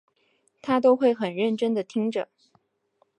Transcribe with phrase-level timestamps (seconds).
[0.63, 2.27] 她都会很认真地听着